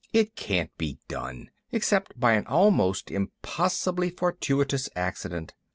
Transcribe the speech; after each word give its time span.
"It 0.13 0.35
can't 0.35 0.75
be 0.79 0.97
done, 1.07 1.51
except 1.71 2.19
by 2.19 2.33
an 2.33 2.47
almost 2.47 3.11
impossibly 3.11 4.09
fortuitous 4.09 4.89
accident. 4.95 5.53